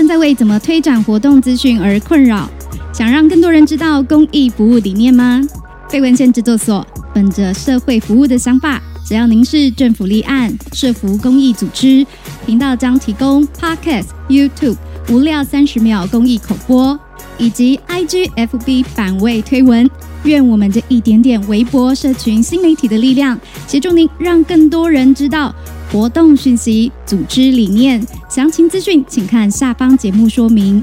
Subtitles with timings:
[0.00, 2.48] 正在为怎么推展活动资讯而困扰，
[2.90, 5.42] 想让更多人知道公益服务理念吗？
[5.90, 12.06] 非文献制作所本着社会服务的想法，只要您是政府立案、社服公益组织，
[12.46, 14.78] 频道将提供 Podcast、YouTube
[15.10, 16.98] 无料三十秒公益口播，
[17.36, 19.86] 以及 IG、FB 反位推文。
[20.24, 25.54] 愿我们这一点点微博社群新媒体的力量，协助您让更多人知道
[25.92, 28.00] 活动讯息、组织理念。
[28.28, 30.80] 详情资讯，请看下方节目说明。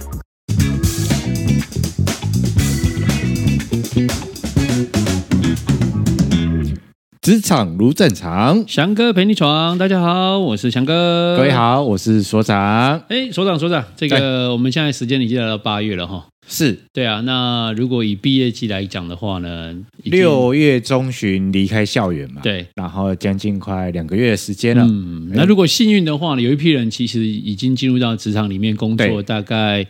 [7.28, 9.78] 职场如战场，翔哥陪你闯。
[9.78, 11.36] 大家好，我是翔哥。
[11.36, 13.04] 各位好，我是所长。
[13.10, 16.26] 哎，所长，所长，这个我们现在时间已经来到八月了哈。
[16.48, 17.20] 是对啊。
[17.26, 22.40] 那如果以毕业季来讲的话呢，六月中旬离开校园嘛。
[22.42, 22.66] 对。
[22.76, 24.86] 然后将近快两个月的时间了。
[24.86, 25.30] 嗯。
[25.34, 29.86] 那如果幸运的话呢，有一批人其实已经进入到职场里面工作，大概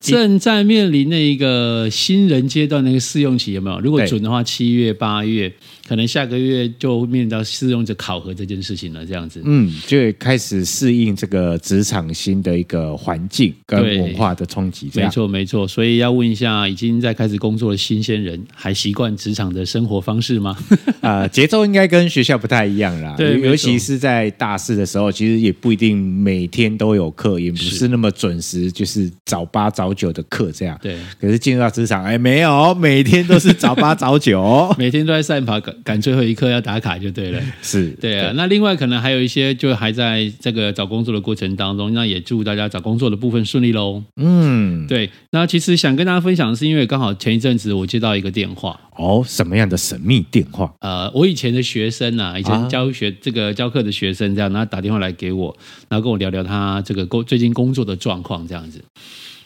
[0.00, 3.78] 正在面临那一个新人阶段那个试用期，有没有？
[3.78, 5.52] 如果准的话，七月八月。
[5.88, 14.90] 可能下个月就面临到试用者考核这件事情了，这样子，嗯，就会开始适应这个职场新的一个环境跟文化的冲击。
[14.94, 15.66] 没错，没错。
[15.66, 20.54] 所以要问一下，已经在开始工作的新鲜人，还习惯职场的生活方式吗？
[21.00, 23.14] 啊、 呃，节奏应该跟学校不太一样啦。
[23.16, 30.78] 对，尤其是在大四的时候，其实也不一定每天都有课，也不是那么准时，就是早八早九的课这样。
[30.82, 30.98] 对。
[31.18, 38.32] 可是进入到职场，哎，没有，每天都是早八早九， 每天都在赛跑赶最后一刻要打卡就对了， 是对啊。
[38.34, 44.02] 那另外可能还有一些就还在这个找工作的过程当中，那也祝大家找工作的部分顺利喽。
[44.16, 45.10] 嗯，对。
[45.30, 50.72] 那其实想跟大家分享的是，因为刚好前一阵子我接到一个电话哦，什么样的神秘电话？
[50.80, 55.56] 呃，我以前的学生啊，以前教学这个教课的学生这样，然后打电话来给我，
[55.88, 58.82] 然后跟我聊聊他这个工最近工作的状况这样子。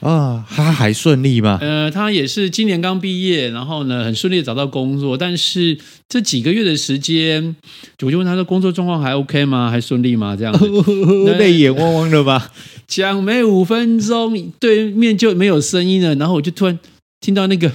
[0.02, 1.58] 啊、哦，他还顺利吗？
[1.60, 5.16] 呃，他也是今年刚毕业，然后呢，很顺利的找到工作。
[5.16, 5.78] 但是
[6.08, 7.54] 这几个月的时间，
[8.02, 9.70] 我就问他说：“工作状况还 OK 吗？
[9.70, 10.66] 还顺利吗？”这样子，
[11.38, 12.50] 泪眼汪汪的吧？
[12.88, 16.16] 讲没五分钟，对面就没有声音了。
[16.16, 16.76] 然后我就突然
[17.20, 17.70] 听到那个。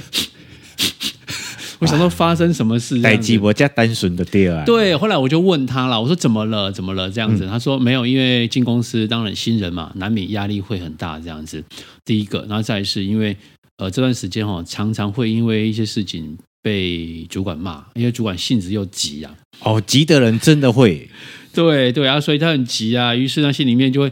[1.80, 3.00] 我想说发生什么事？
[3.02, 4.64] 代志我家单纯的爹啊。
[4.66, 6.72] 对，后来我就问他了，我说怎么了？
[6.72, 7.10] 怎么了？
[7.10, 11.20] 这样子，嗯、他说没有，因为进公司当然新人嘛，难免压力会很大。
[11.20, 11.64] 这样子，
[12.04, 13.38] 第一个，然后再是因为
[13.78, 19.36] 呃这段时间哈，常常会因为一些事情被主管骂，因为主管性子又急啊。
[19.62, 21.10] 哦，急的人真的会。
[21.54, 24.12] 对对啊，所以他很急啊，于是他心里面就会。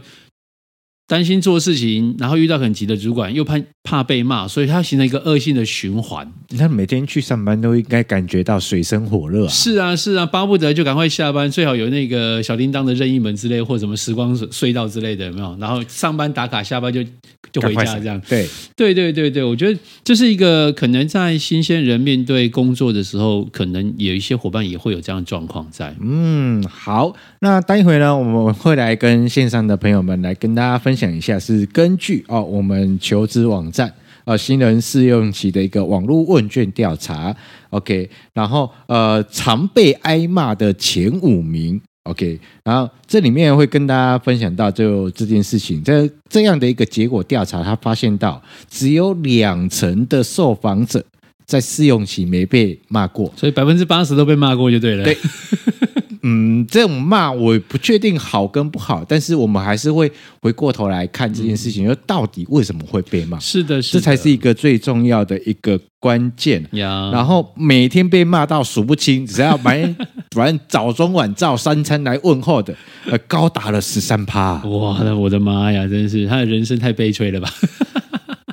[1.06, 6.30] 担心做事情，然后遇到很急的主管，又怕怕被骂，所以他形成一个恶性的循环。
[6.48, 9.48] 你看，每天去上班都应该感觉到水深火热啊！
[9.48, 15.56] 是啊，是啊，巴不得就赶快下班，最好有那个小叮当的任意门之类，或什么时光隧道之类的，有没有？
[15.60, 17.02] 然后上班打卡，下班就
[17.52, 18.20] 就回家这样。
[18.28, 25.94] 对，对，对，对，对，我觉得这是一个可能在新鲜人面对工作的时候，可能有一些伙伴也会有这样的状况在。
[26.00, 31.12] 嗯，好，那待会呢，我们会来跟线上的朋友们来跟大家分享。
[31.16, 33.90] 一下，是根据哦，我们求职网站
[34.24, 37.34] 呃新人试用期的一个网络问卷调查
[37.70, 51.02] ，OK，然后呃常被挨骂的前五名，OK，然后这里面会跟大家分享到就这件事情，这这样的一个结果调查，他发现到只有两成的受访者
[51.46, 55.04] 在试用期没被骂过，所以百分之八十都被骂过就对了。
[55.04, 55.16] 对。
[56.22, 60.10] 嗯，这种骂我不确定好跟不好，但是我们还是会
[60.40, 63.38] 回过头来看这件事情，说、嗯、到底为什么会被骂？
[63.38, 66.66] 是的，是的，这才是一个最重要的一个关键。
[66.72, 69.96] 然后每天被骂到数不清，只要反正
[70.30, 72.74] 反正早中晚照三餐来问候的，
[73.06, 74.54] 呃，高达了十三趴。
[74.64, 77.48] 哇，那我的妈呀，真是他的人生太悲催了吧！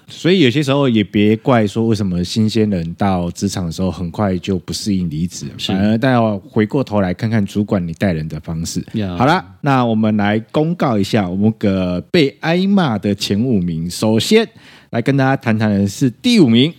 [0.08, 8.84] 所以有些时候也别怪说为什么新鲜人到职场的时候很快就不适应离职，反而大家回过头来看看主管你带人的方式。
[9.18, 13.90] 好了，那我们来公告一下我们个被挨骂的前五名。
[13.90, 14.48] 首先
[14.92, 16.74] 来跟大家谈谈的是第五名，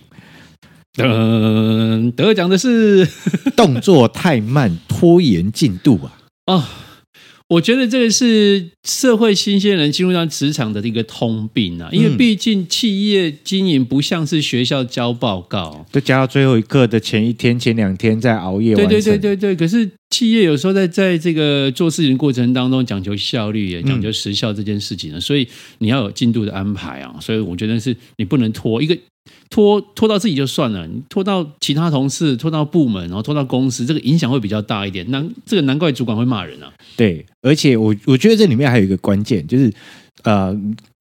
[0.97, 3.07] 嗯，得奖的是
[3.55, 6.13] 动作太慢，拖延进度啊！
[6.45, 6.63] 哦
[7.47, 18.73] 我觉得这个是社会新鲜人进入到职场的一个通病啊，因为毕竟企业经营不像是学校交报告，都加到最后一刻的前一天、前两天在熬夜。
[18.73, 19.55] 对对对对对。
[19.55, 25.47] 可是企业有时候在在这个做事情的过程当中讲求效率，也讲究时效这件事情呢，所以
[25.77, 27.15] 你要有进度的安排啊。
[27.21, 28.97] 所以我觉得是你不能拖一个。
[29.49, 35.09] 拖拖到自己就算了，你拖到其他同事，拖到部门，然后拖到公司，这个影响会比较大一点。
[35.11, 36.71] 难这个难怪主管会骂人啊。
[36.95, 39.71] 对，而且我我觉得这里面还有一个关键，就是
[40.23, 40.55] 呃，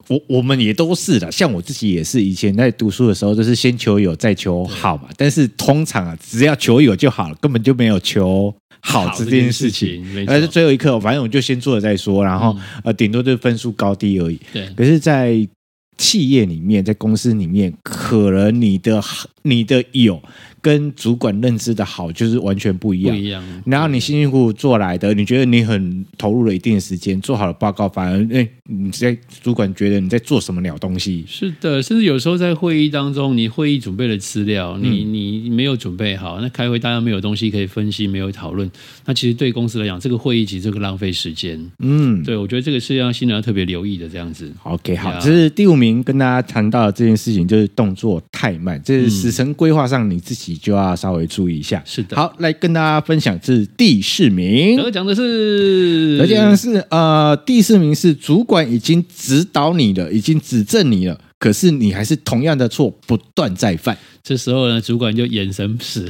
[0.09, 5.09] 我我们也都是的，像我自己也是，以前在读书的时候，就是先求有再求好嘛。
[5.17, 10.05] 但是通常啊，只要求有就好了，根本就没有求好这件事情。
[10.27, 14.39] 而是最后一刻，反正我就先做了再说，然后、嗯、呃，顶多就是分数高低而已。
[14.53, 15.47] 对，可是，在
[15.97, 19.03] 企业里面，在公司里面，可能你的
[19.43, 20.23] 你的有。
[20.65, 23.45] 跟主管认知的好就是完全不一样，不一样。
[23.67, 31.23] 然后你辛辛苦苦做来的，你觉得你很投入了一定的时间，做好了报告，反而哎，你在主管觉得你在做什么鸟东西？
[31.29, 38.71] 是的，甚至有时候在会议当中，你会议准备的资料，你你没有准备好，那开会大家没有东西可以分析，没有讨论，
[39.05, 41.63] 那其实对公司来讲，这个会议其实这个浪费时间。
[41.81, 44.51] 嗯，对，我觉得这个是让新人要特别留意的，这样子。
[44.63, 51.83] OK，好，这是第五名跟大家谈到的这件事情，就是动作太慢，这是时程规划上你自己就要稍微注意一下。
[51.85, 54.77] 是的，好，来跟大家分享，这是第四名。
[54.77, 63.97] 得奖的是，得奖的是，呃，第四名是主管已经指导你了，已经指正你了，可是你还是同样的错不断再犯。
[64.23, 66.09] 这时候呢，主管就眼神死，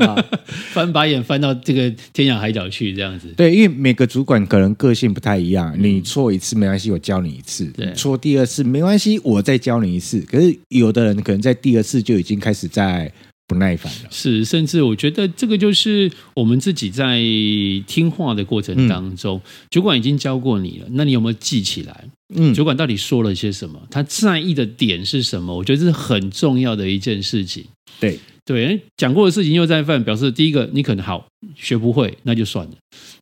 [0.72, 3.28] 翻白眼翻到这个天涯海角去，这样子。
[3.36, 10.20] 对，因为每个主管可能个性不太一样，你错一次没关系，我教你一次；对，错第二次没关系，我再教你一次。
[10.20, 13.12] 可是有的人可能在第二次就已经开始在。
[13.46, 17.18] 不耐烦了，是，甚至我觉得这个就是我们自己在
[17.86, 22.08] 听话的过程当中，嗯、主管已经教过你了，那你有没有记起来？
[22.34, 23.80] 嗯，主管到底说了些什么？
[23.90, 25.54] 他在意的点是什么？
[25.54, 27.64] 我觉得这是很重要的一件事情。
[28.00, 28.18] 对。
[28.46, 31.26] 对，讲过的事情又再犯，表示第一个你可能好
[31.56, 32.72] 学不会，那就算了。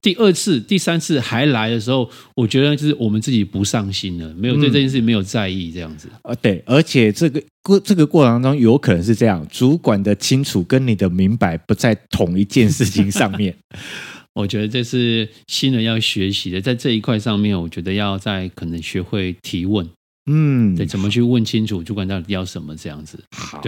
[0.01, 6.09] 第二次、第三次还来的时候，我觉得就是我们自己不上心了，没有对这件事情没有在意这样子。
[6.25, 13.55] 呃、嗯，对，而且这个过这个过程当中，有可能是这样，主管的清楚跟你的明白不在同一件事情上面。
[14.35, 19.87] 我觉得这是新人要学习的，在这一块上面，我觉得要在可能学会提问。
[20.27, 23.19] 嗯，对，怎么去问清楚主管到底要什么这样子？
[23.31, 23.61] 好，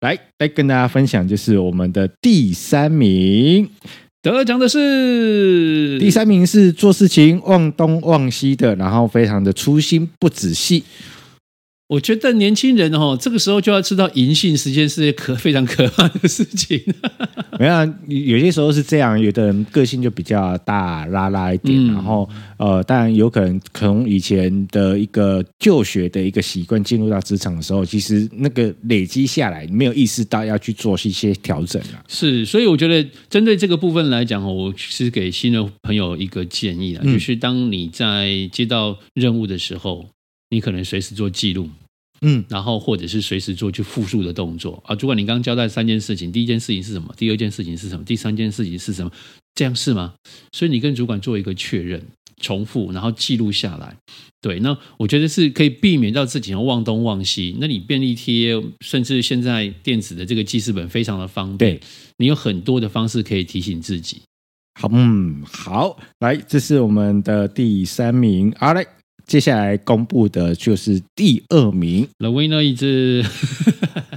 [0.00, 3.68] 来来跟大家分享，就是我们的第三名
[4.22, 10.84] 得奖的是第三名是做事情忘东忘西的，然后非常的粗心不仔细。
[11.90, 16.80] 我觉得年轻人哦，这个时候就要知道银杏时间是可非常可怕的事情。
[17.58, 32.00] 没有，啊有些时候是这样，有的人个性就比较大拉拉一点，嗯、然后呃，当然有可能从以前的一个就学的一个习惯进入到职场的时候，其实那个累积下来，没有意识到要去做一些调整了。
[32.06, 40.06] 是，所以我觉得针对这个部分来讲，我是给新的朋友一个建议啊，就是当你在接到任务的时候。
[40.50, 41.68] 你可能随时做记录，
[42.20, 44.94] 嗯，然后或者是随时做去复述的动作啊。
[44.94, 47.14] 主管，你刚刚交代三件事情，第一件事情是什么？
[47.16, 48.04] 第二件事情是什么？
[48.04, 49.10] 第三件事情是什么？
[49.54, 50.14] 这样是吗？
[50.52, 52.02] 所以你跟主管做一个确认、
[52.40, 53.96] 重复，然后记录下来。
[54.40, 57.56] 对，那我觉得是可以避免到自己忘东忘西。
[57.60, 61.78] 那你便利贴，甚至现在电子的这个记事本非常的方便，
[62.16, 64.22] 你有很多的方式可以提醒自己。
[64.80, 68.86] 好，嗯，好，来，这是我们的第三名，好嘞。
[69.30, 73.24] 接下来公布的就是第二名，The winner is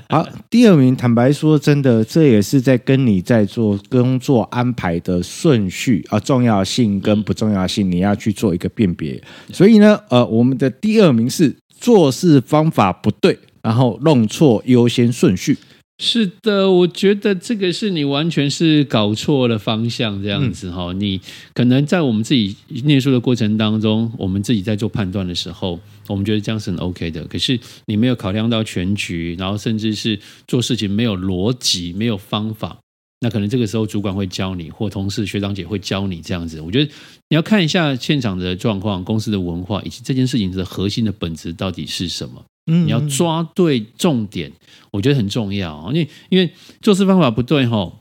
[0.10, 9.21] 好，第二名，坦白说，真的，这也是在跟你在做工作安排的顺序啊，重要性跟不重要性，你要去做一个辨别。
[9.51, 15.55] 所以呢，呃，我们的第二名是做事方法不对，然后弄错优先顺序。
[16.00, 20.91] 是的，我觉得这个是你完全是搞错了方向，这样子哈。
[20.93, 21.21] 你
[21.53, 27.23] 可能在我们自己念书的过程当中，我们自己在做判断的时候，我们觉得这样是很 OK 的。
[27.25, 32.77] 可是你没有考量到全局，然后甚至是做事情没有逻辑、没有方法，
[33.24, 36.60] 那可能这个时候主管会教你，或同事学长姐会教你这样子。
[36.60, 36.92] 我觉得
[37.30, 42.44] 你要看一下现场的状况、公司的文化以及这件事情的核心的本质到底是什么。
[42.68, 44.51] 嗯，你要抓对重点，
[44.92, 45.89] 我觉得很重要。
[45.94, 46.51] 因为因为
[46.82, 47.98] 做事方法不对吼，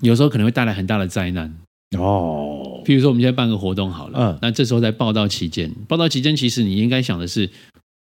[0.00, 1.54] 有时候可能会带来很大的灾难
[1.98, 2.82] 哦。
[2.84, 7.48] 比如说，我们现在办个活动好了，嗯，那这时候在报道期间，报道期间，其实你应该想的是。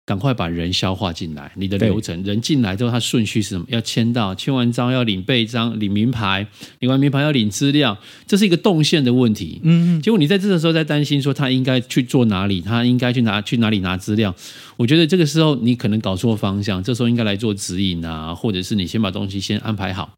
[0.06, 3.64] 赶快把人消化进来，你的流程，人进来之后，他顺序是什么？
[3.68, 6.44] 要签到，签完章要领备章、领名牌，
[6.80, 9.60] 领完名牌要领资料，这是一个动线的问题。
[9.62, 14.34] 嗯，结果你在这个时候在担心说他应该去做哪里，他应该去拿去哪里拿资料。
[14.76, 20.14] 我觉得这个时候你可能搞错方向，这时候应该来做指引啊，或者是你先把东西先安排好，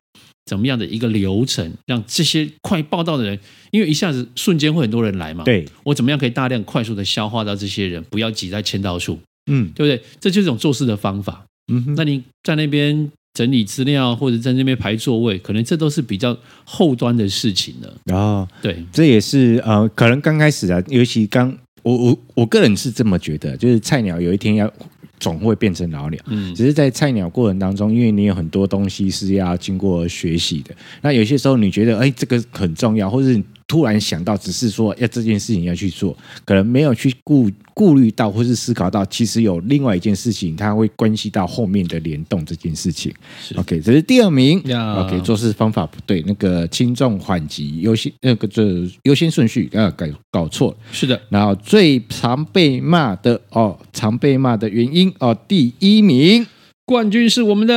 [0.46, 3.38] 怎么样的一个流程，让这些快报道的人，
[3.72, 5.44] 因为一下子瞬间会很多人来嘛。
[5.44, 9.18] 对，我怎么样可以大量快速的消化到这些人，不要挤在签到处。
[9.46, 10.02] 嗯，对不对？
[10.20, 11.44] 这就是一种做事的方法。
[11.72, 17.94] 嗯哼，那你在那边整理资料，或者在那边排座位，可能这都是比较后端的事情了。
[18.04, 24.72] 然后，对，这也是呃，可能刚开始啊，尤其刚我我我个人是这么觉得，就是菜鸟有一天要
[25.18, 33.42] 总会变成老鸟，嗯，只是在菜鸟过程当中，因为你有很多东西是要经过学习的，那有些时候你觉得哎这个很重要，或者是。
[33.72, 36.14] 突然想到，只是说要这件事情要去做，
[36.44, 43.10] 可能没有去顾顾虑到，或是思考到，其实有另外一件事情，它会关系到后面的联动这件事情。
[43.56, 44.58] OK，这是第二名。
[44.58, 48.62] OK，做事方法不对，那个轻重缓急优先，那个这
[49.04, 50.76] 优先顺序啊，搞搞错。
[50.92, 56.46] 是的，然后最常被骂的哦，常被骂的原因哦，第一名，
[56.84, 57.74] 冠军是我们的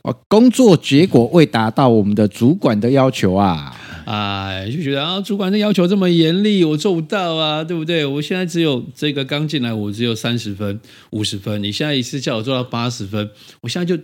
[0.00, 3.76] 哦，工作结果未达到我们的主管的要求啊。
[4.10, 8.04] 哎，就觉得啊，主管的要求这么严厉，我做不到啊，对不对？
[8.04, 11.62] 我现在只有这个刚进来，我只有三十分、五十分。
[11.62, 14.02] 你现在一次叫我做到八十分，我现在就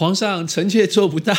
[0.00, 1.34] 皇上臣妾做不到。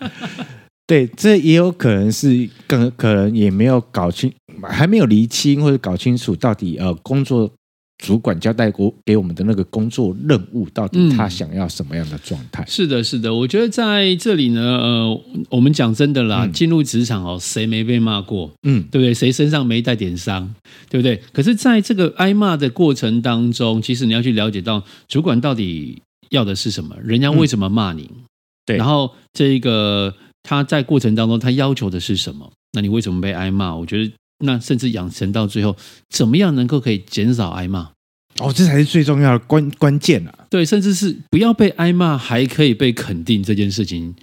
[0.88, 4.32] 对，这也有可能是更可能也没有搞清，
[4.62, 7.52] 还没有厘清或者搞清楚到底呃工作。
[7.98, 12.64] 主管交代过给我们的那个工作任务，到底他想要什么样的状态？
[12.66, 18.50] 是的，是的，我觉得在这里呢，呃，我们讲真的啦，嗯、进入职场哦，谁没被骂过？
[18.62, 19.12] 嗯，对不对？
[19.12, 20.54] 谁身上没带点伤？
[20.88, 21.20] 对不对？
[21.32, 26.00] 可是，在这个挨骂的过程当中，其实你要去了解到主管到底
[26.30, 28.02] 要的是什么，人家为什么骂你？
[28.02, 28.24] 嗯、
[28.64, 30.14] 对，然后这个
[30.44, 32.48] 他在过程当中他要求的是什么？
[32.72, 33.74] 那你为什么被挨骂？
[33.74, 34.12] 我觉得。
[34.40, 35.76] 那甚至养成到最后，
[36.08, 37.90] 怎么样能够可以减少挨骂？
[38.38, 40.46] 哦，这才是最重要的关关键啊！
[40.48, 44.14] 对，甚至是不要被挨骂，还可以被肯定这件事情，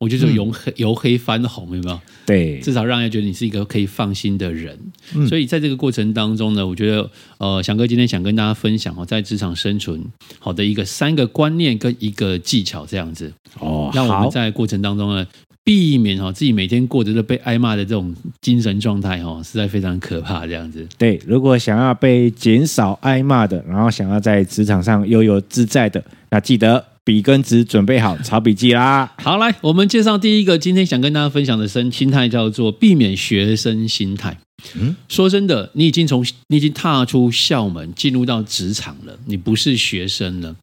[0.00, 2.00] 我觉得由黑、嗯、由黑翻红，有没有？
[2.26, 4.76] 对，至少让人家觉得你是一个可以放心的人。
[5.14, 7.08] 嗯、所以在这个过程当中呢，我觉得
[7.38, 10.04] 呃，翔哥今天想跟大家分享哦，在职场生存
[10.40, 15.24] 好的一个三个观念跟一个技巧这样子哦，让我们在过程当中呢。
[15.70, 20.44] 避免哈自己每天过着被挨骂的这种精神状态哈，实在非常可怕。
[20.44, 29.12] 这样子，对，如果想要被减少挨骂的，然后想要在职场上悠游自在的，那记得笔跟纸准备好，抄笔记啦。
[29.18, 34.38] 好，来，我们介绍第一个，今天想跟大家分享的生心态叫做避免学生心态。
[34.74, 40.54] 嗯，说真的，你已经从你已经踏出校门，进入到职场了，你不是学生了。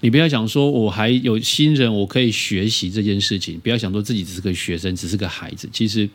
[0.00, 3.58] 你不要想说我还有新人，我可以学习这件事情。
[3.60, 5.66] 不要想说自己只是个学生，只是个孩子。
[5.72, 6.06] 其实，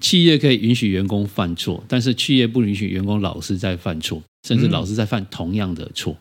[0.00, 6.16] 企业可以允许员工犯错，但是企业不允许员工老是在犯错，甚至老是在犯同样的错。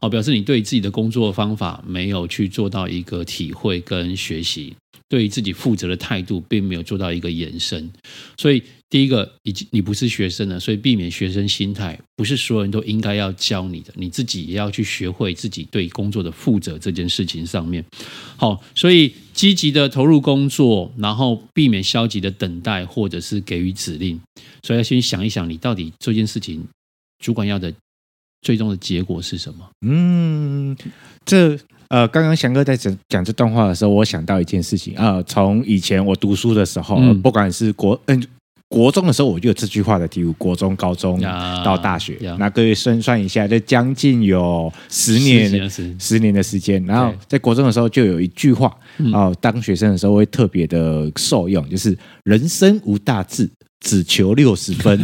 [0.00, 4.74] 哦，表示你对自己的工作方法没有去做到一个体会跟学习，
[5.08, 7.90] 对于自己负责的态度并没有做到一个延伸，
[8.36, 8.62] 所以。
[8.88, 17.84] 第一个，已经你不是学生了，所以避免学生心态，不是所有人都应该要教你的，你自己也要去学会自己对工作的负责这件事情上面。
[18.36, 24.20] 好，所以积极的投入工作，然后避免消极的等待或者是给予指令。
[24.62, 26.64] 所以要先想一想，你到底这件事情
[27.18, 27.74] 主管要的
[28.46, 29.68] 最终的结果是什么？
[29.84, 30.76] 嗯，
[31.24, 38.24] 这呃，刚刚翔哥在讲讲这段话的时候，我想到一件事情啊、呃，从以前我读书的时候，嗯、不管是国嗯。
[38.68, 41.20] 国中的时候我就有这句话的题目，国中、高中
[41.64, 46.84] 到大学，那各位算算一下，就将近有十年十年的时间。
[46.84, 48.76] 然后在国中的时候就有一句话，
[49.12, 53.48] 哦，当学生的时候会特别的受用，就是人生无大志，
[53.78, 55.00] 只求六十分。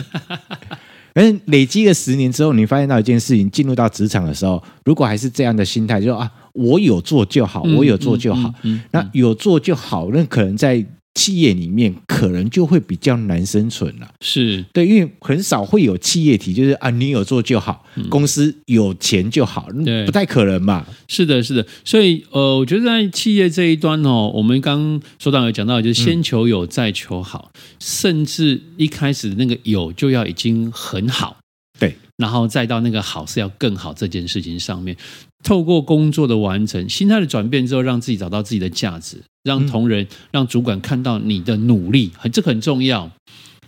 [1.14, 8.52] 嗯，累积了十年之后，你发现到一件事情，进入到职场的时候，如果还是这样的心态，就说啊，我有做就好，我有做就好，
[8.90, 10.84] 那有做就好，那可能在。
[11.14, 14.64] 企业里面可能就会比较难生存了，是。
[14.72, 20.86] 对，因为很少会有企业体，就是啊，你有做就好，公司有钱就好，对，不太可能嘛。
[21.08, 31.36] 是的，是的，所以呃，我觉得在企业这一端哦，我们刚说到有讲到，就是先求有，再求好，甚至一开始那个有就要已经很好，
[31.78, 34.96] 对，然后再到那个好是要更好这件事情上面。
[35.42, 43.10] 透过工作的完成，心态的转变之后，让自己找到自己的价值，让同仁、让主管看到你的努力，很这很重要。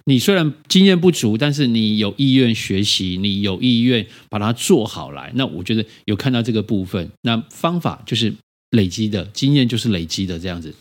[0.06, 5.32] 你虽然经验不足，但是你有意愿学习，你有意愿把它做好来。
[5.34, 8.34] 那我觉得有看到这个部分，那方法就是
[8.70, 10.74] 累积的经验，就是累积的这样子。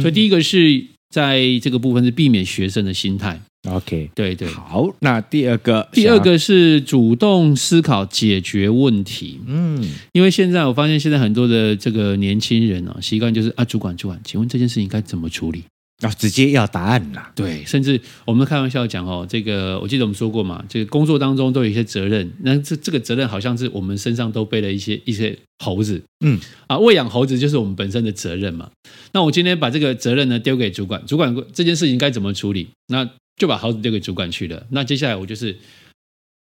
[0.00, 3.40] 所以第一个是在这个部分是避免学生的心态。
[3.68, 4.88] OK，对对，好。
[5.00, 9.38] 那第二个，第二个是主动思考解决问题。
[9.46, 15.64] 嗯，因为现在我发现现在很多的这个年轻人啊，习惯就是啊，主管主管，请问这件事情该怎么处理？
[16.00, 17.32] 啊，直接要答案啦。
[17.34, 26.02] 对，甚至我们开玩笑讲哦，这个我记得我们说过嘛，这个工作当中都有一些责任，那这这个责任好像是我们身上都背了一些一些猴子。
[26.24, 28.70] 嗯，啊，喂养猴子就是我们本身的责任嘛。
[29.12, 32.68] 那我今天把这个责任呢丢给主管，主管这件事情该怎么处理？
[32.88, 34.66] 那就把猴子丢给主管去了。
[34.70, 35.56] 那接下来我就是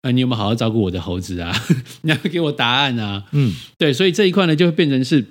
[0.02, 1.52] 啊，你有没有好好照顾我的猴子啊？
[2.02, 3.24] 你要给我答案啊？
[3.32, 5.26] 嗯，对，所以这一块呢，就会变成是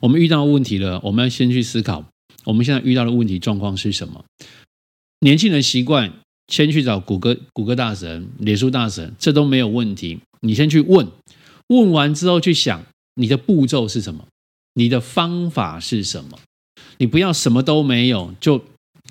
[0.00, 2.04] 我们遇到问题了，我们要先去思考，
[2.44, 4.24] 我们现在遇到的问题状况是什么？
[5.20, 6.12] 年轻人习惯
[6.48, 10.18] 先去找谷歌、谷歌大神、脸书大神，这都没有问题。
[10.40, 11.08] 你先去问，
[11.68, 12.82] 问完之后去想
[13.14, 14.26] 你的步骤是什么，
[14.74, 16.38] 你的方法是什么？
[16.98, 18.62] 你不要什么都没有就。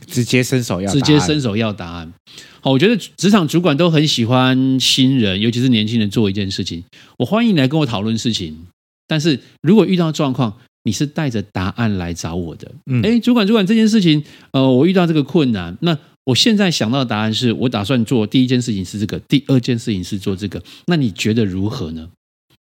[0.07, 2.13] 直接伸手要直接伸手要答案。
[2.61, 6.85] 好，我觉得职场主管都很喜欢新人，尤其是年轻人做一件事情。
[7.17, 8.67] 我欢迎你来跟我讨论事情，
[9.07, 12.71] 但是如果遇到状况，你是带着答案来找我的。
[12.85, 22.09] 嗯，哎，主管，主管，这件事情，呃，我遇到这个困难，那我现在想到的答案是我打算做第一件事情是这个，第二件事情是做这个，那你觉得如何呢？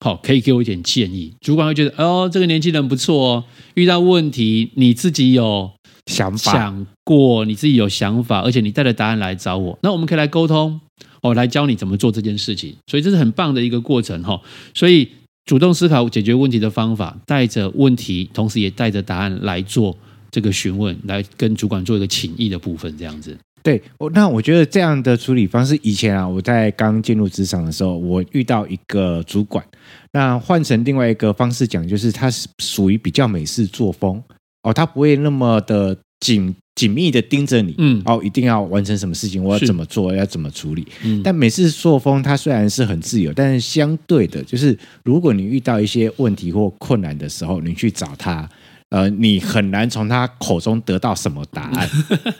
[0.05, 1.33] 好，可以给我一点建议。
[1.41, 5.71] 主管会觉得，哦，这个年轻人不错哦，遇到问题你自己有。
[6.11, 10.81] 想法想过你自己有想法，而且你带着答案来找我，那我们可以来沟通，
[11.23, 14.41] 我来教你怎么做这件事情，所以这是很棒的一个过程哈。
[14.75, 15.09] 所以
[15.45, 19.97] 主动思考解决问题的方法，带着问题，同时也带着答案来做
[20.31, 23.37] 这个询问，来跟主管做一个请益的部分，这样子。
[23.63, 29.65] 对，我那我觉得这样的处理方式，以前啊，我在刚进入职场的时候，我遇到一个主管，
[30.13, 34.21] 那换成另外一个方式讲，就是他是属于比较美式作风。
[34.63, 40.87] 哦，他不会那么的紧紧密的盯着你，嗯，哦，一定要完成什么事情，我要怎么做，要怎么处理。
[41.05, 48.49] 嗯，但美式作风，它虽然是很自由，但是相对的，就是如果你遇到一些问题或困难的时候，你去找他，
[48.89, 51.89] 呃，你很难从他口中得到什么答案，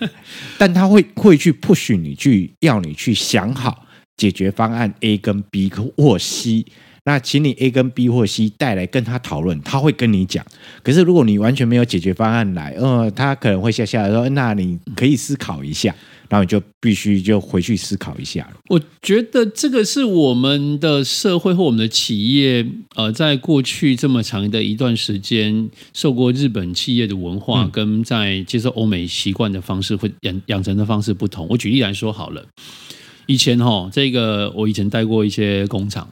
[0.57, 3.85] 但他会会去 push 你去要你去想好
[4.17, 6.65] 解决方案 A 跟 B 或 C。
[7.05, 10.45] 那请你 A 跟 B 或 C 带来跟他讨论，他会跟你讲。
[10.85, 15.95] 可是如果你完全没有解决方案来，呃，他可能会下下来说：“那你可以思考一下。”
[16.31, 18.53] 然后你就必须就回去思考一下了。
[18.71, 31.47] 我觉得这个是我们的社会或我们的企业，呃，在过去这么长的一段时间，受过日本企业的文化跟在接受欧美习惯的方式，会养养成的方式不同。
[31.51, 32.47] 我举例来说好了，
[33.27, 36.09] 以前哈，这个我以前带过一些工厂。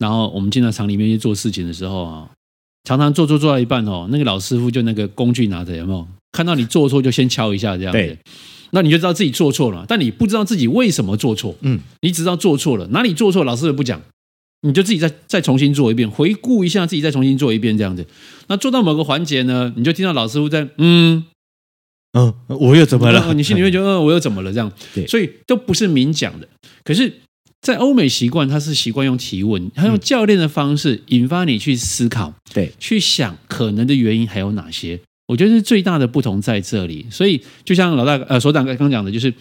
[0.00, 2.30] 然后我们进到厂里面去做事情的时候啊，
[2.84, 7.98] 常常做做做到一半哦，那个老师傅就那个工具拿着，有没有看到你做错就先敲一下这样子？
[7.98, 8.18] 对，
[8.70, 11.54] 那你就知道自己做错了，但你不知道自己为什么做错。
[11.60, 14.00] 嗯，你只知道做错了，哪里做错，老师也不讲，
[14.62, 18.06] 你就自己再再重新做一遍，回顾一下自己再重新做一遍这样子。
[18.48, 21.22] 那做到某个环节呢，你就听到老师傅在嗯
[22.14, 23.34] 嗯，我又怎么了？
[23.34, 24.50] 你心里面就 嗯，我又怎么了？
[24.50, 26.48] 这样，对，所以都不是明讲的，
[26.82, 27.12] 可是。
[27.60, 34.98] 在欧美习惯，他是习惯用提问，他用教练的方式引发你去思考，对，去想可能的原因还有哪些。
[35.28, 37.06] 我觉得是最大的不同在这里。
[37.10, 39.32] 所以，就像老大呃所长刚刚讲的，就是，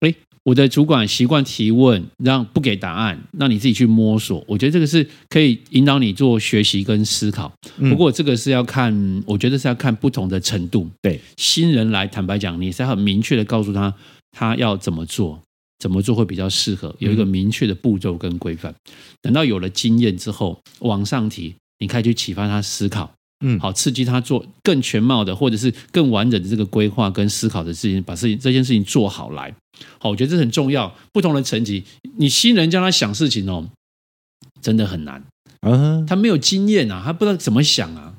[0.00, 4.44] 诶，我的主管习惯提问，让不给答案，让你自己去摸索。
[4.46, 7.50] 我觉得这个是可以引导你做学习跟思考。
[7.78, 10.90] 不过，这个是要看，我觉得是要看不同的程度。
[11.00, 13.94] 对，新人来，坦白讲，你是要很明确的告诉他，
[14.32, 15.40] 他要怎么做。
[15.78, 16.94] 怎么做会比较适合？
[16.98, 18.74] 有一个明确的步骤跟规范。
[19.22, 23.12] 等到有了经验之后，往上提，你可以去启发他思考，
[23.44, 29.54] 嗯，好，刺激他做更全貌的，或者是更完整的这个规划跟思考的事情，把事情这件事情做好来。
[29.98, 30.94] 好，我觉得这很重要。
[31.12, 31.84] 不同的层级，
[32.16, 33.68] 你新人叫他想事情哦，
[34.60, 35.22] 真的很难。
[35.60, 38.14] 嗯，他没有经验啊，他不知道怎么想啊。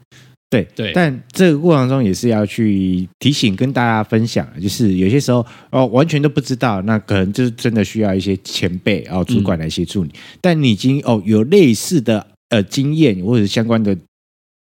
[0.50, 10.10] 对对，但这个过程中也是要去提醒跟大家分享，就是有些时候哦完全都不知道，那可能就是真的需要一些前辈哦主管来协助你。
[10.10, 13.96] 嗯、但你已经哦有类似的呃经验或者相关的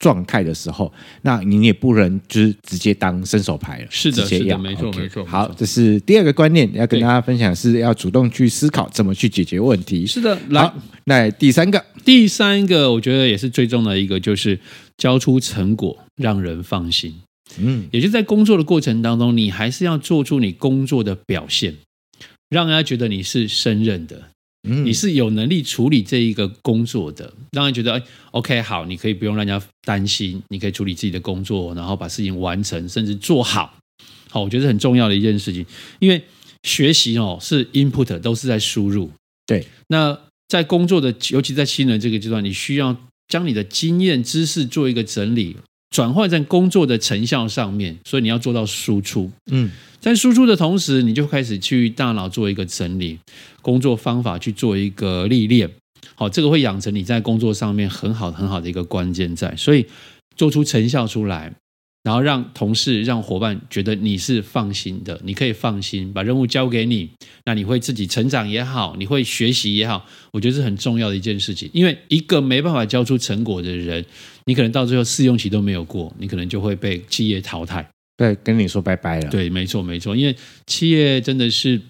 [0.03, 3.87] 状态的时候，那你也不能就是直接当伸手牌了。
[3.89, 5.25] 是的，直接要是的，没错 okay, 没错。
[5.25, 10.07] 好，这是第二个观念要跟大家分享，是要主动去思考怎么去解决问题。
[10.07, 10.71] 是的，来，
[11.05, 14.59] 那第三个，第三个我觉得也是最重要的一个就是。
[14.99, 17.13] 交出成果，让人放心。
[17.59, 21.75] 嗯，也就在工作的过程当中，你还是要做出你工作的表现，
[22.51, 24.23] 让人家觉得你是胜任的，
[24.69, 33.77] 嗯，你是有能力处理这一个工作的，让人觉得哎，OK，好，你可以不用让人家担心，你可以处理自己的工作，然后把事情完成，甚至做好。
[34.31, 35.65] 好，我觉得很重要的一件事情，
[35.99, 36.23] 因为
[36.63, 39.11] 学习哦是 input，都是在输入。
[39.47, 42.97] 对，那在工作的，尤其在新人这个阶段，你需要。
[43.29, 45.57] 将你的经验知识做一个整理，
[45.93, 49.31] 转换在工作的成效上面，所以你要做到输出。
[49.51, 53.19] 嗯，在输出的同时，你就开始去大脑做一个整理，
[53.61, 55.71] 工作方法去做一个历练。
[56.15, 59.87] 好，这个会养成你在工作上面很好很好的一个关键在，所以
[60.35, 61.53] 做出成效出来，
[62.03, 67.09] 然后让同事、让伙伴觉得你是放心的，你可以放心把任务交给你，
[67.45, 71.71] 那你会自己成长也好，你会学习也好，我觉得是很重要的一件事情。
[71.73, 74.05] 因为一个没办法交出成果的人，
[74.47, 77.89] 你可能到最后试用期都没有过，你可能就会被企业淘汰。
[78.17, 79.31] 对，跟你说拜拜了。
[79.31, 80.35] 对，没错，没错，因为
[80.67, 81.81] 企业真的是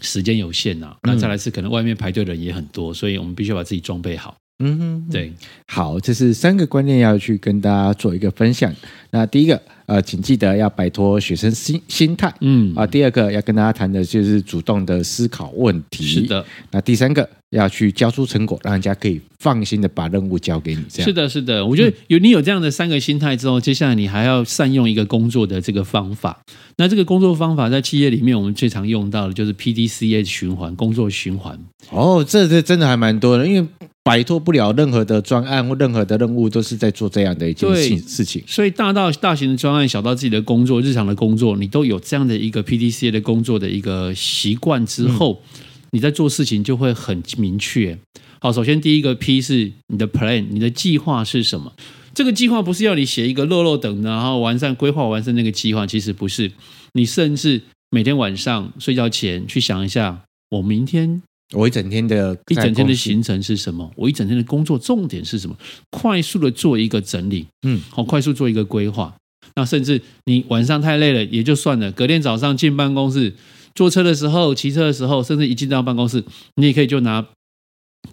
[0.00, 0.96] 时间有限呐、啊。
[1.02, 4.36] 那再来是可能外面排队的人也很多，所以我们必须要把自己装备好。
[4.62, 5.32] 嗯哼，对，
[5.66, 8.72] 好，这是三个观念要去跟大家做一个分享。
[9.10, 12.86] 那第一个，呃，请记得要摆脱学生心心态，嗯啊。
[12.86, 16.04] 第二个要跟大家谈的就是主动的思考问题。
[16.04, 16.46] 是的。
[16.70, 20.84] 那第三个要去交出成果，让人家可以放心的把任务交给你。
[20.88, 21.08] 这样。
[21.08, 21.66] 是的，是的。
[21.66, 26.40] 我觉得有你有这样的三个心态之后，接下来你还要善用一个工作的这个方法。
[26.76, 31.58] 那这个工作方法在企业里面，我们最常用到的就是 PDCA 循环工作循环。
[31.90, 33.68] 哦，这这真的还蛮多的，因为。
[34.02, 38.42] 摆脱不了任何的专案或任何的任务，都是在做这样的一件事事情。
[38.46, 45.60] 所以大到大型的专案，小到自己的工作、日常的工作，你都有这样的一个 PDCA 的工作的一个习惯之后，嗯、
[45.92, 47.98] 你在做事情就会很明确。
[48.40, 51.72] 好，首先第一个 P 是你的 Plan，你的计划是什么？
[52.14, 56.50] 这个计划不是要你写一个漏漏等，然后完善规划完善那个计划，其实不是。
[56.94, 61.22] 你甚至每天晚上睡觉前去想一下，我明天。
[61.52, 63.90] 我一整天的一整天的行程是什么？
[63.96, 65.56] 我一整天的工作重点是什么？
[65.90, 69.12] 快速的做一个整理，嗯，好，快速做一个规划。
[69.54, 73.34] 那甚至你晚上太累了也就算了，隔天早上进办公室，
[73.74, 76.22] 坐车的时候、骑车的时候，甚至一进到办公室，
[76.56, 77.26] 你也可以就拿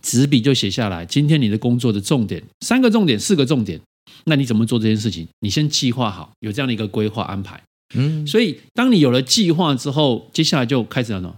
[0.02, 3.80] 纸笔就写下来，今天你的工作的重点，三个重点、四个重点，
[4.26, 5.28] 那你怎么做这件事情？
[5.40, 7.62] 你先计划好，有这样的一个规划安排。
[7.96, 11.36] 嗯，所以当你有了计划之后，接下来就开始了什么？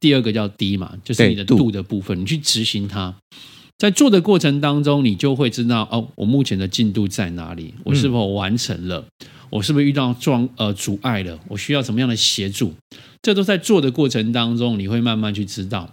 [0.00, 3.14] 第二个叫低嘛，就是你的度的部分，你去执行它，
[3.78, 9.04] 在做的过程当中，你就会知道哦，我目前的进度在哪里，我是否完成了，
[9.50, 12.72] 我是不是遇到状呃阻碍了，我需要什么样的协助，
[13.20, 15.92] 这都在做的过程当中，你会慢慢去知道。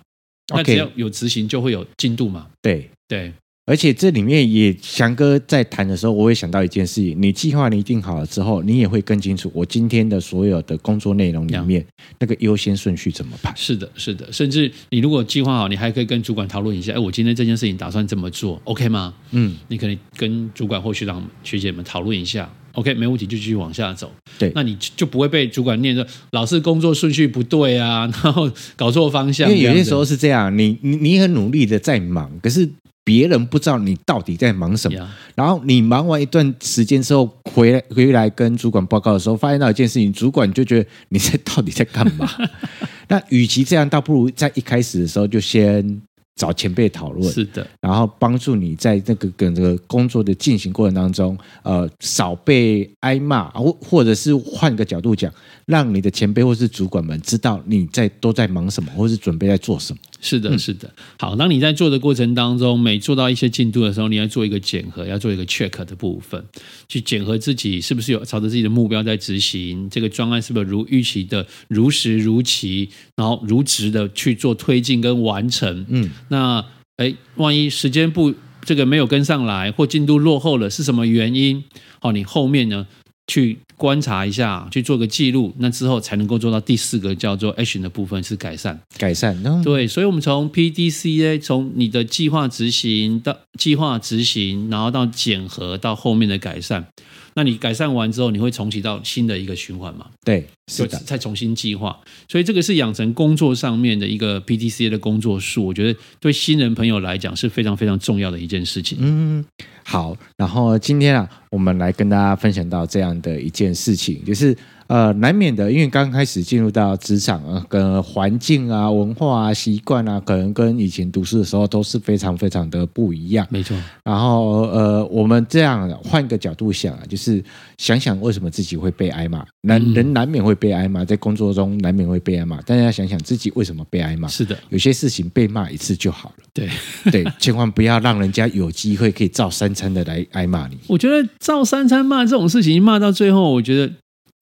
[0.53, 2.47] 那只要有执行，就会有进度嘛。
[2.61, 3.33] 对对。
[3.71, 11.86] 而且这里面也翔哥在谈的时候，我也想到一件事情：你计划你定好了之后，你也会更清楚我今天的所有的工作内容里面
[12.19, 13.53] 那个优先顺序怎么排。
[13.55, 14.29] 是的，是的。
[14.29, 19.13] 甚至你如果计划好，你还可以跟主管讨论一下：哎，我今天这件事情打算怎么做？OK 吗？
[19.31, 22.51] 嗯，你可以跟主管或学长学姐们讨论一下。
[22.73, 24.12] OK，没问题，就继续往下走。
[24.38, 29.49] 对，那你就不会被主管念说老是工作顺序不对啊，然后搞错方向。
[29.49, 32.69] 因为有些时候是这样，你你你很努力的在忙，可是。
[33.03, 42.29] 别人不知道你到底在忙什么，然后你忙完一段时间之后回来回来跟主管报告的时候，发现到一件事情，主管就觉得你在到底在干嘛？
[43.09, 46.01] 那与其这样，倒不如在一开始的时候就先。
[46.33, 55.31] 找前辈讨论，是的，然后帮助你在那个跟这个工作的进行过程当中，呃，少被挨骂，或或者是换个角度讲，
[55.67, 59.99] 让你的前辈或是主管们知道你在都在忙什么，或是准备在做什么。
[60.21, 60.93] 是的，是的。
[61.19, 66.43] 好，当你在做的过程当中，每做到一些进度的时候，你要做一个检核，要做一个 check 的部分，
[66.88, 75.86] 去检核自己是不是有朝着自己的目标在执行，这个专案是不是如预期的如实如期，然后如职的去做推进跟完成。
[75.89, 76.10] 嗯。
[76.29, 76.63] 那
[76.97, 81.63] 哎，万一时间不这个没有跟上来，或进度落后了，是什么原因？
[81.99, 82.86] 好，你后面呢
[83.25, 88.79] 去观察一下，去做个记录，那之后才能够做到第四个叫做 action 的部分是改善。
[88.95, 96.85] 改善，对，所以我们从 PDCA 从你的计划执行到计划执行，然后到检核到后面的改善。
[97.33, 100.05] 那你改善完之后，你会重启到新的一个循环嘛？
[100.25, 101.97] 对，是的，再重新计划。
[102.27, 108.97] 所以这个是养成工作上面的一个 PDCA 的工作术，我觉得对新人朋友来讲是非常非常重要的一件事情。
[108.99, 109.45] 嗯，
[109.85, 110.15] 好。
[110.35, 114.55] 然后今天啊，我们来跟大家分享到这样的一件事情，就是。
[114.91, 123.47] 呃，难免的，因为刚开始进入到职场啊，跟环境啊、文化啊、习惯啊，可能跟以前读书的时候都是非常非常的不一样。
[123.49, 123.73] 没错。
[124.04, 127.41] 然后呃，我们这样换个角度想啊，就是
[127.77, 134.27] 想想为什么自己会被挨骂，难人难免会被挨骂，在工作中难免会被挨骂，但是要想想自己为什么被挨骂。
[134.27, 136.43] 是的，有些事情被骂一次就好了。
[136.54, 136.69] 对
[137.10, 140.77] 对，千万不要让人家有机会可以照三餐的来挨骂你。
[140.88, 143.93] 我觉得照三餐骂这种事情，骂到最后，我觉得。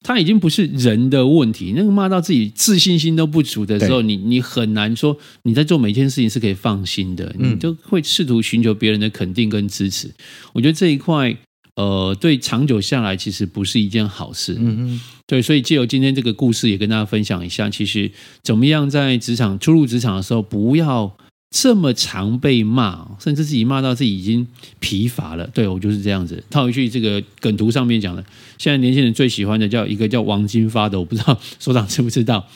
[0.02, 10.10] 他已经不是人的问题，那个骂到自己自信心都不足的时候，你你很难说你在做每件事情是可以放心的，你就会试图寻求别人的肯定跟支持。
[10.54, 11.36] 我觉得这一块，
[11.76, 14.56] 呃，对长久下来其实不是一件好事。
[14.58, 18.10] 嗯嗯，对，所以借由今天这个故事也跟大家分享一下，其实
[18.42, 21.14] 怎么样在职场初入职场的时候，不要
[21.50, 24.46] 这么常被骂，甚至自己骂到自己已经
[24.78, 25.44] 疲乏了。
[25.52, 26.42] 对，我就是这样子。
[26.48, 28.24] 套一句这个梗图上面讲的，
[28.56, 32.46] 现在年轻人最喜欢的叫一个叫王金发的，我不知道 所长知不知道？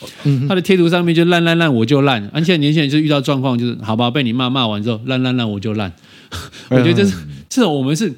[0.49, 2.25] 他的贴图上面就烂烂烂我就烂。
[2.33, 5.93] 而现在年轻人就遇到状况就是，好吧，被你骂骂完之后烂烂烂我就烂。
[6.71, 7.17] 我觉得这是
[7.49, 8.15] 这种我们是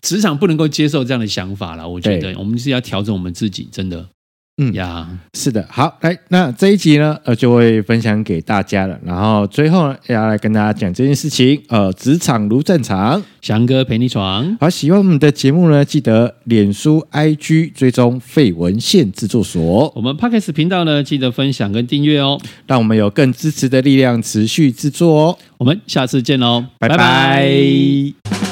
[0.00, 1.88] 职场不能够接受这样的想法了。
[1.88, 4.08] 我觉得我们是要调整我们自己，真的。
[4.56, 8.96] 嗯呀，是的，好，来，那这一集呢，呃，就会分享给大家了。
[9.04, 14.56] 然后最后呢，要来跟大家讲这件事情，呃，职场如战场，翔哥陪你闯。
[14.60, 19.92] 好，喜欢我们的节目呢，记得脸书、IG 追踪废文献制作所。
[19.96, 25.38] 我们 Podcast 频道呢，记得分享跟订阅哦，让我们有更支持的力量，持续制作哦。
[25.58, 26.96] 我们下次见喽，拜拜。
[26.96, 28.43] 拜拜。